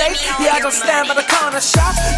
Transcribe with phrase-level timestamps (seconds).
[0.00, 0.40] conversate.
[0.40, 2.09] Yeah, I don't stand by the corner shop.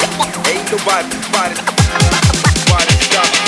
[0.00, 1.54] Ain't nobody, nobody,
[2.66, 3.47] nobody.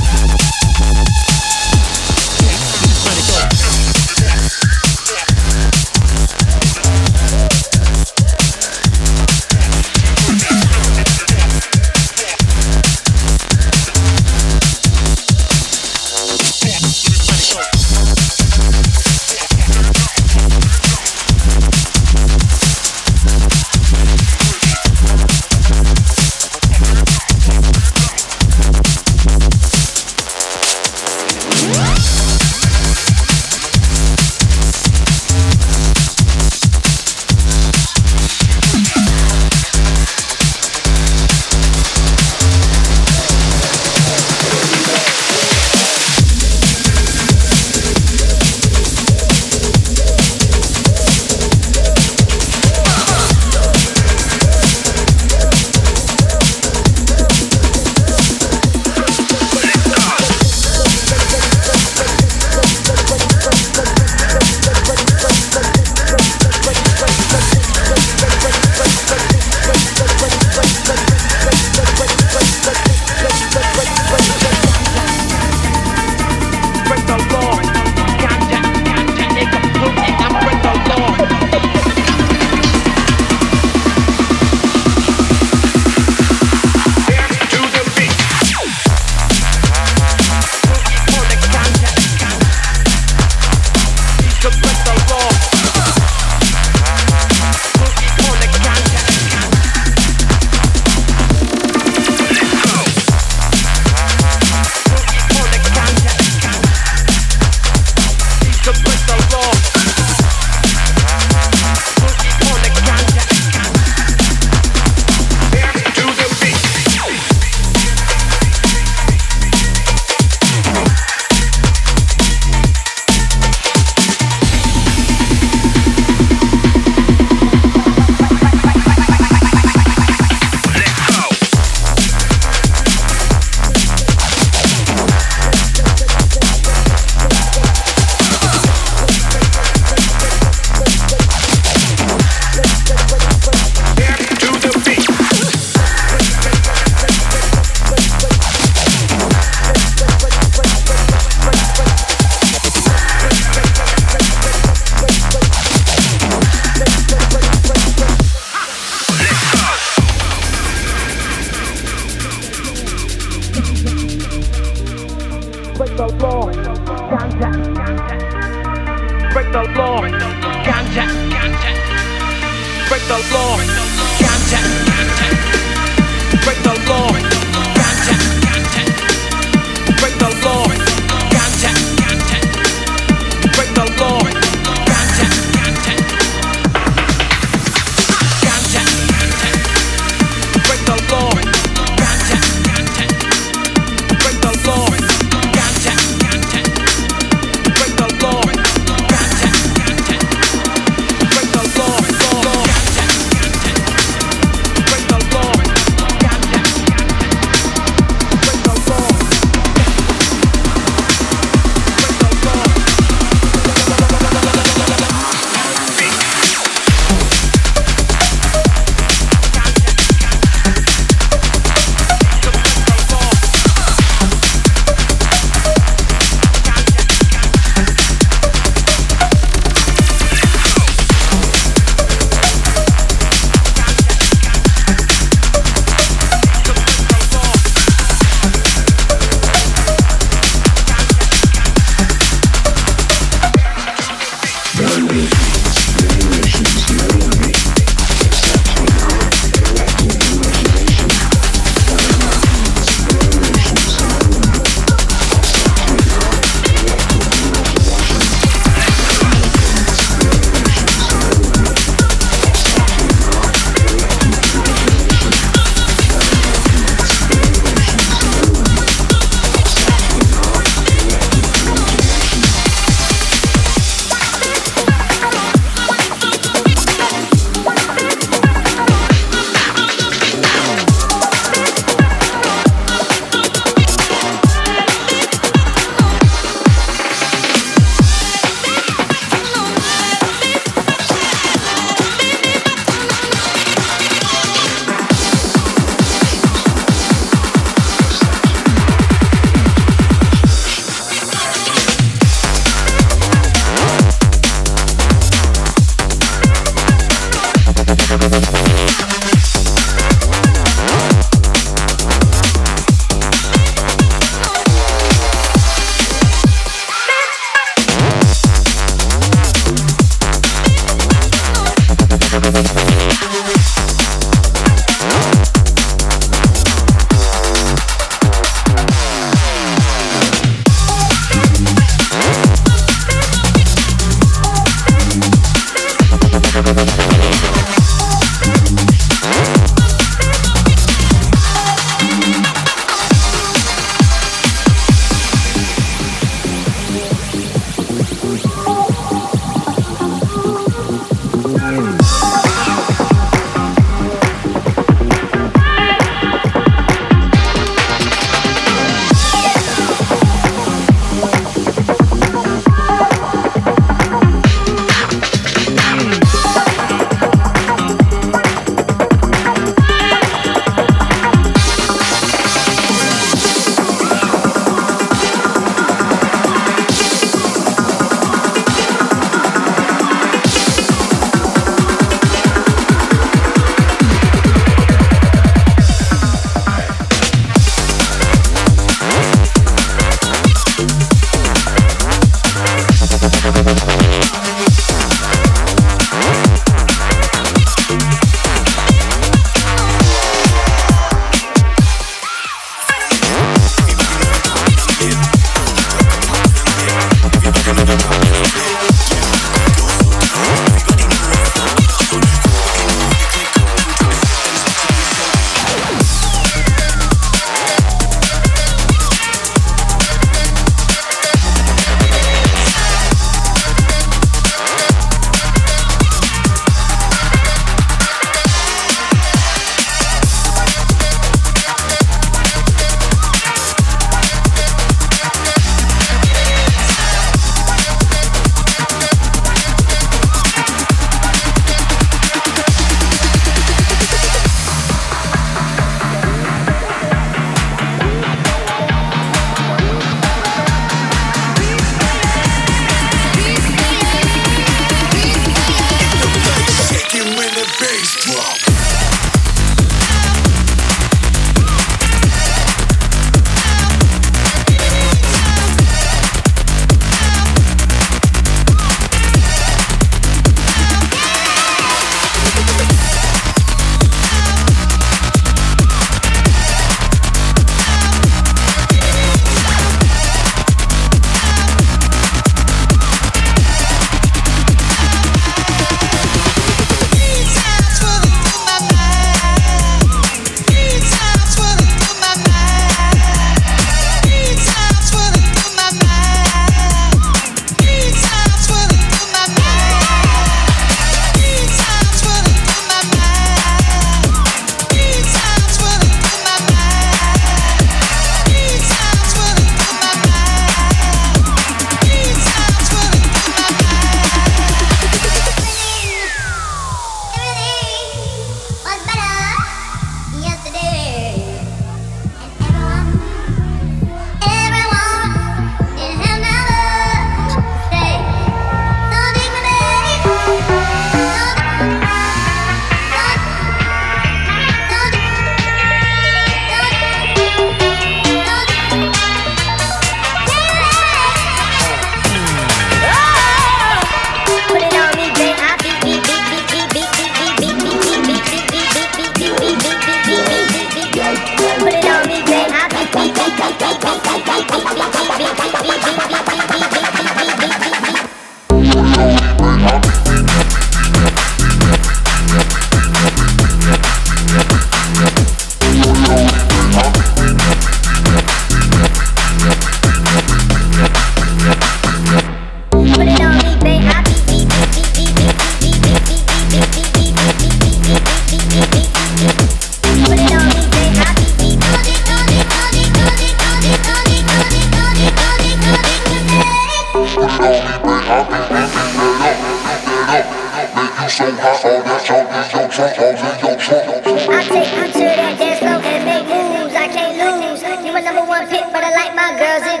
[598.66, 600.00] pit, but I like my girls in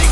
[0.00, 0.05] tune.